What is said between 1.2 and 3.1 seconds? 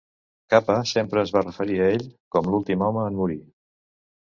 es va referir a ell com l'últim home